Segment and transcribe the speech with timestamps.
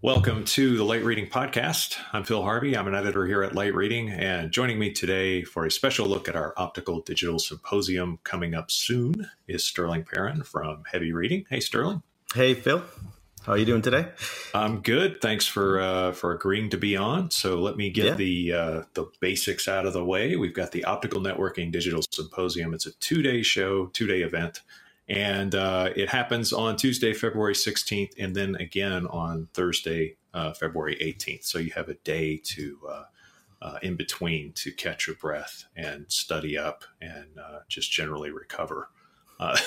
[0.00, 1.96] Welcome to the Light Reading Podcast.
[2.12, 2.76] I'm Phil Harvey.
[2.76, 6.28] I'm an editor here at Light Reading, and joining me today for a special look
[6.28, 11.46] at our Optical Digital Symposium coming up soon is Sterling Perrin from Heavy Reading.
[11.50, 12.04] Hey, Sterling.
[12.32, 12.84] Hey, Phil.
[13.42, 14.06] How are you doing today?
[14.54, 15.20] I'm good.
[15.20, 17.32] Thanks for uh, for agreeing to be on.
[17.32, 18.14] So let me get yeah.
[18.14, 20.36] the uh, the basics out of the way.
[20.36, 22.72] We've got the Optical Networking Digital Symposium.
[22.72, 24.60] It's a two day show, two day event
[25.08, 30.96] and uh, it happens on Tuesday, February 16th, and then again on Thursday, uh, February
[31.00, 31.44] 18th.
[31.44, 33.04] So you have a day to uh,
[33.60, 38.90] uh in between to catch your breath and study up and uh, just generally recover
[39.40, 39.58] uh,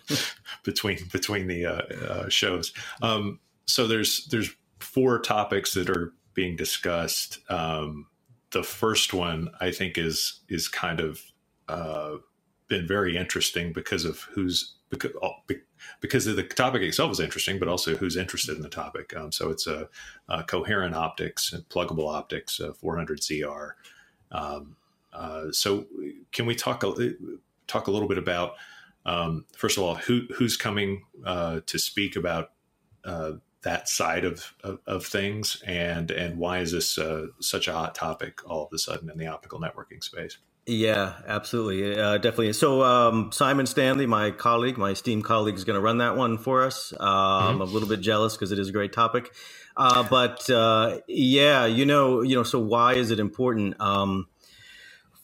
[0.64, 2.72] between between the shows.
[3.02, 4.50] Um, so there's there's
[4.80, 7.40] four topics that are being discussed.
[7.50, 8.06] Um,
[8.52, 11.22] the first one I think is is kind of
[12.68, 15.12] been very interesting because of who's because
[16.00, 19.14] because the topic itself is interesting, but also who's interested in the topic.
[19.16, 19.88] Um, so it's a,
[20.28, 23.72] a, coherent optics and pluggable optics, 400ZR.
[24.32, 24.76] Um,
[25.12, 25.86] uh, so
[26.32, 27.14] can we talk a,
[27.66, 28.54] talk a little bit about
[29.06, 32.50] um, first of all who who's coming uh, to speak about
[33.04, 37.72] uh, that side of, of, of, things and and why is this uh, such a
[37.72, 40.38] hot topic all of a sudden in the optical networking space?
[40.68, 41.98] Yeah, absolutely.
[41.98, 42.52] Uh, definitely.
[42.52, 46.36] So, um, Simon Stanley, my colleague, my esteemed colleague, is going to run that one
[46.36, 46.92] for us.
[46.92, 47.48] Um, mm-hmm.
[47.48, 49.32] I'm a little bit jealous because it is a great topic.
[49.78, 52.42] Uh, but uh, yeah, you know, you know.
[52.42, 53.80] So why is it important?
[53.80, 54.26] Um,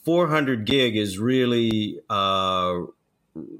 [0.06, 2.80] 400 gig is really uh,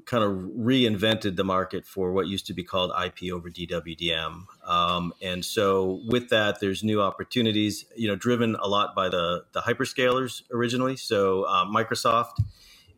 [0.05, 4.45] kind of reinvented the market for what used to be called IP over DWDM.
[4.65, 9.45] Um, and so with that, there's new opportunities, you know, driven a lot by the,
[9.53, 10.97] the hyperscalers originally.
[10.97, 12.43] So uh, Microsoft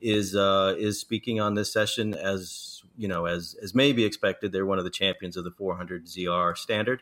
[0.02, 4.52] is uh, is speaking on this session as you know as as may be expected.
[4.52, 7.02] They're one of the champions of the 400 ZR standard.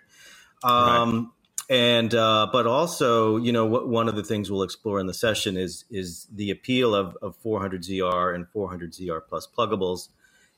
[0.63, 1.25] Um, right
[1.69, 5.13] and uh, but also you know what, one of the things we'll explore in the
[5.13, 10.09] session is is the appeal of, of 400zr and 400zr plus pluggables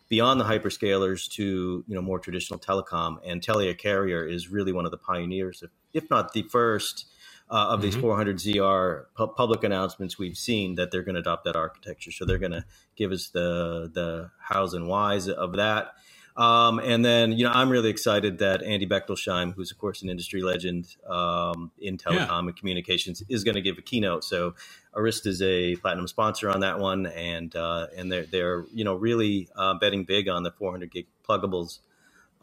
[0.10, 3.18] beyond the hyperscalers to you know more traditional telecom.
[3.26, 7.06] And telia carrier is really one of the pioneers if, if not the first
[7.50, 7.90] uh, of mm-hmm.
[7.90, 12.12] these 400zr pu- public announcements we've seen that they're going to adopt that architecture.
[12.12, 12.66] So they're going to
[12.96, 15.94] give us the the hows and whys of that
[16.38, 20.10] um, and then, you know, I'm really excited that Andy Bechtolsheim, who's of course an
[20.10, 22.40] industry legend um, in telecom yeah.
[22.40, 24.24] and communications, is going to give a keynote.
[24.24, 24.54] So,
[24.94, 28.94] Arista is a platinum sponsor on that one, and uh, and they're they're you know
[28.94, 31.80] really uh, betting big on the 400 gig pluggables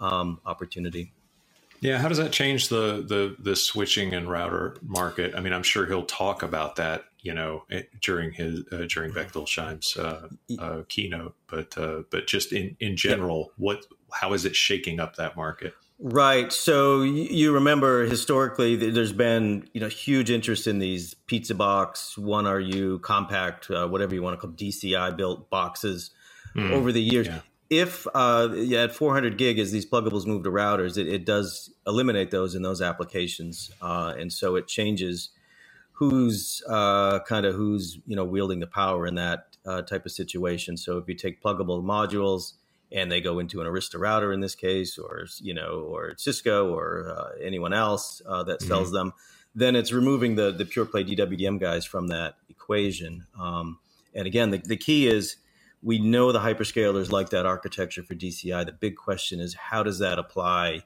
[0.00, 1.12] um, opportunity.
[1.81, 5.37] Yeah, how does that change the the the switching and router market?
[5.37, 9.10] I mean, I'm sure he'll talk about that you know, eh, during his uh, during
[9.10, 11.34] Bechtolsheim's uh, uh, keynote.
[11.48, 15.74] But uh, but just in in general, what how is it shaking up that market?
[15.98, 16.52] Right.
[16.52, 22.44] So you remember historically, there's been you know huge interest in these pizza box, one
[22.44, 26.10] RU, compact, uh, whatever you want to call DCI built boxes
[26.54, 27.26] mm, over the years.
[27.26, 27.41] Yeah.
[27.70, 31.72] If uh, yeah, at 400 gig, as these pluggables move to routers, it, it does
[31.86, 35.30] eliminate those in those applications, and so it changes
[35.94, 40.12] who's uh, kind of who's you know wielding the power in that uh, type of
[40.12, 40.77] situation.
[40.77, 42.55] So if you take pluggable modules
[42.93, 46.72] and they go into an Arista router in this case, or you know, or Cisco
[46.72, 48.69] or uh, anyone else uh, that mm-hmm.
[48.69, 48.97] sells mm-hmm.
[48.97, 49.12] them,
[49.54, 53.27] then it's removing the the pure play DWDM guys from that equation.
[53.38, 53.78] Um,
[54.15, 55.37] and again, the, the key is
[55.83, 58.65] we know the hyperscalers like that architecture for DCI.
[58.65, 60.83] The big question is how does that apply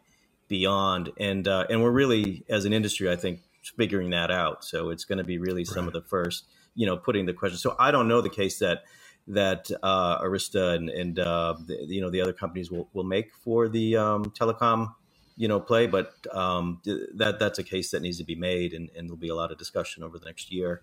[0.48, 1.12] beyond?
[1.18, 3.40] And uh, and we're really as an industry, I think,
[3.76, 4.64] figuring that out.
[4.64, 5.86] So it's going to be really some right.
[5.88, 7.58] of the first, you know, putting the question.
[7.58, 8.84] So I don't know the case that
[9.28, 13.34] that uh, Arista and, and uh, the, you know the other companies will, will make
[13.34, 14.94] for the um, telecom
[15.36, 16.80] you know play, but um,
[17.14, 19.52] that that's a case that needs to be made, and, and there'll be a lot
[19.52, 20.82] of discussion over the next year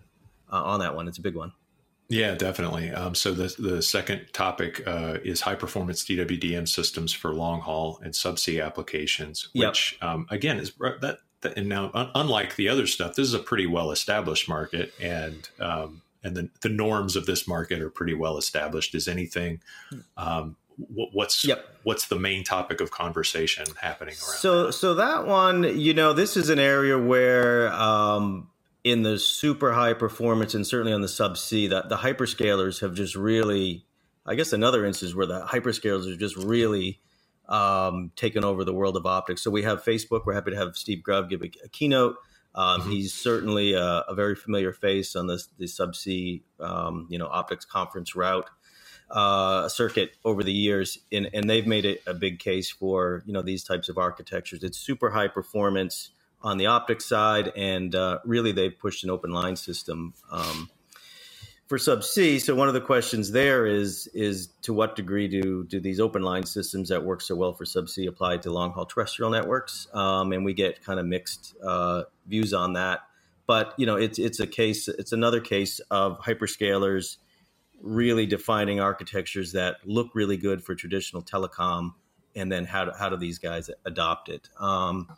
[0.50, 1.06] uh, on that one.
[1.08, 1.52] It's a big one.
[2.08, 2.90] Yeah, definitely.
[2.90, 8.00] Um, so the the second topic uh, is high performance DWDM systems for long haul
[8.02, 10.10] and subsea applications, which yep.
[10.10, 13.90] um, again is that and now unlike the other stuff this is a pretty well
[13.90, 18.94] established market and um, and the, the norms of this market are pretty well established
[18.94, 19.60] is anything
[20.16, 21.66] um, what's yep.
[21.84, 24.72] what's the main topic of conversation happening around so that?
[24.72, 28.48] so that one you know this is an area where um,
[28.84, 32.94] in the super high performance and certainly on the sub subsea that the hyperscalers have
[32.94, 33.84] just really
[34.26, 37.00] i guess another instance where the hyperscalers are just really
[37.48, 39.42] um, taken over the world of optics.
[39.42, 40.26] So we have Facebook.
[40.26, 42.16] We're happy to have Steve Grubb give a, a keynote.
[42.54, 42.90] Um, mm-hmm.
[42.90, 47.66] He's certainly a, a, very familiar face on this the subsea, um, you know, optics
[47.66, 48.48] conference route
[49.10, 53.32] uh, circuit over the years, and, and they've made it a big case for you
[53.32, 54.64] know these types of architectures.
[54.64, 56.10] It's super high performance,
[56.42, 60.70] on the optics side, and uh, really they've pushed an open line system um,
[61.66, 62.40] for subsea.
[62.40, 66.22] So one of the questions there is is to what degree do do these open
[66.22, 69.88] line systems that work so well for subsea apply to long haul terrestrial networks?
[69.92, 73.00] Um, and we get kind of mixed uh, views on that.
[73.46, 74.88] But you know, it's it's a case.
[74.88, 77.16] It's another case of hyperscalers
[77.82, 81.94] really defining architectures that look really good for traditional telecom,
[82.34, 84.48] and then how do, how do these guys adopt it?
[84.58, 85.08] Um,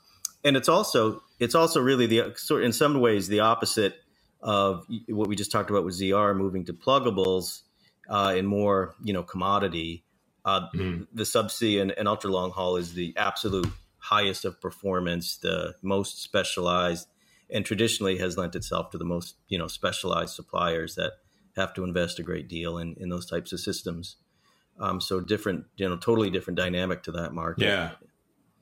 [0.45, 3.97] and it's also it's also really the sort in some ways the opposite
[4.41, 7.63] of what we just talked about with ZR moving to pluggables
[8.09, 10.05] uh, and more you know commodity.
[10.45, 11.03] Uh, mm-hmm.
[11.13, 13.69] The subsea and, and ultra long haul is the absolute
[13.99, 17.09] highest of performance, the most specialized,
[17.51, 21.13] and traditionally has lent itself to the most you know specialized suppliers that
[21.57, 24.17] have to invest a great deal in in those types of systems.
[24.81, 27.65] Um, so different, you know, totally different dynamic to that market.
[27.65, 27.91] Yeah,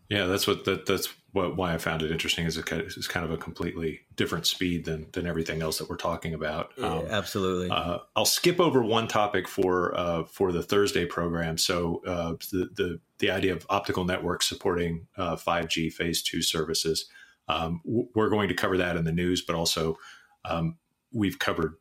[0.08, 2.46] yeah, that's what that, that's what why I found it interesting.
[2.46, 6.34] Is it's kind of a completely different speed than than everything else that we're talking
[6.34, 6.72] about.
[6.78, 7.70] Um, absolutely.
[7.70, 11.58] Uh, I'll skip over one topic for uh, for the Thursday program.
[11.58, 16.42] So uh, the the the idea of optical networks supporting uh, five G Phase two
[16.42, 17.06] services.
[17.48, 19.98] Um, we're going to cover that in the news, but also
[20.44, 20.78] um,
[21.12, 21.74] we've covered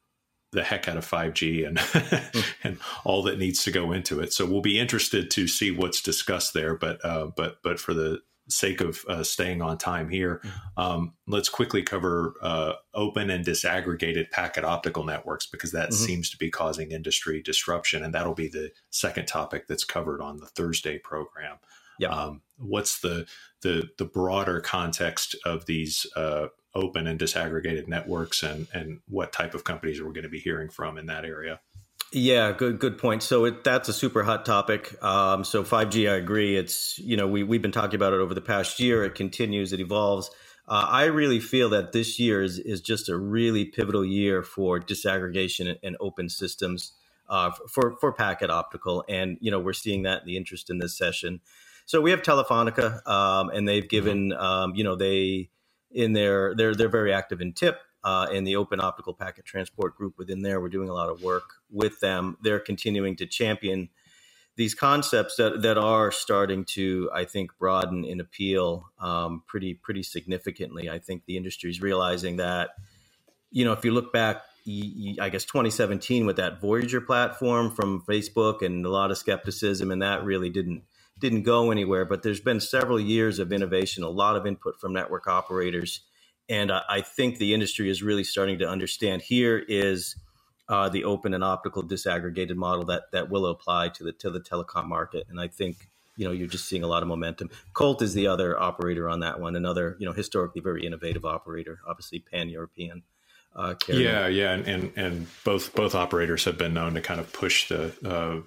[0.52, 1.80] the heck out of 5G and
[2.64, 4.34] and all that needs to go into it.
[4.34, 6.76] So we'll be interested to see what's discussed there.
[6.76, 10.82] But uh, but but for the sake of uh, staying on time here, mm-hmm.
[10.82, 16.06] um, let's quickly cover uh, open and disaggregated packet optical networks because that mm-hmm.
[16.06, 20.38] seems to be causing industry disruption, and that'll be the second topic that's covered on
[20.38, 21.58] the Thursday program.
[22.00, 22.10] Yeah.
[22.10, 23.26] Um, what's the
[23.62, 29.54] the the broader context of these uh, open and disaggregated networks and and what type
[29.54, 31.60] of companies we're we going to be hearing from in that area.
[32.12, 33.24] Yeah good good point.
[33.24, 35.02] So it, that's a super hot topic.
[35.04, 36.56] Um, so 5g i agree.
[36.56, 39.04] It's you know we, we've been talking about it over the past year.
[39.04, 40.30] It continues it evolves.
[40.68, 44.80] Uh, i really feel that this year is, is just a really pivotal year for
[44.80, 46.94] disaggregation and, and open systems
[47.30, 49.04] uh, for for packet optical.
[49.08, 51.42] And you know we're seeing that in the interest in this session.
[51.86, 55.50] So we have telefonica um, and they've given um, you know they
[55.96, 59.96] in their they're they're very active in TIP uh, in the Open Optical Packet Transport
[59.96, 60.62] group within there.
[60.62, 62.38] We're doing a lot of work with them.
[62.42, 63.90] They're continuing to champion
[64.58, 70.04] these concepts that that are starting to, I think, broaden in appeal um, pretty pretty
[70.04, 70.90] significantly.
[70.90, 72.72] I think the industry is realizing that,
[73.50, 78.62] you know, if you look back, I guess 2017 with that Voyager platform from Facebook
[78.62, 80.84] and a lot of skepticism, and that really didn't
[81.20, 82.06] didn't go anywhere.
[82.06, 86.02] But there's been several years of innovation, a lot of input from network operators,
[86.50, 89.22] and I, I think the industry is really starting to understand.
[89.22, 90.16] Here is
[90.68, 94.40] uh, the open and optical disaggregated model that that will apply to the to the
[94.40, 97.50] telecom market, and I think you know you're just seeing a lot of momentum.
[97.74, 101.80] Colt is the other operator on that one, another you know historically very innovative operator,
[101.88, 103.04] obviously pan European.
[103.56, 107.32] Uh, yeah, yeah, and, and, and both both operators have been known to kind of
[107.32, 108.42] push the uh,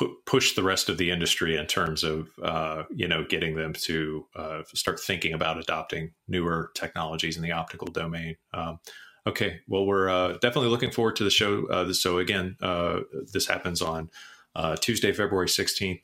[0.00, 3.72] pu- push the rest of the industry in terms of uh, you know getting them
[3.74, 8.36] to uh, start thinking about adopting newer technologies in the optical domain.
[8.54, 8.80] Um,
[9.26, 11.66] okay, well, we're uh, definitely looking forward to the show.
[11.68, 13.00] Uh, so again, uh,
[13.32, 14.10] this happens on
[14.56, 16.00] uh, Tuesday, February sixteenth,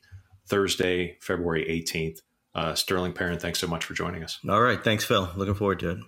[0.47, 2.21] Thursday, February eighteenth.
[2.75, 4.39] Sterling Perrin, thanks so much for joining us.
[4.49, 5.31] All right, thanks, Phil.
[5.37, 5.99] Looking forward to it.